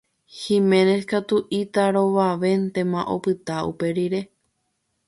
[0.37, 4.21] Giménez katu itarovavéntema opyta uperire.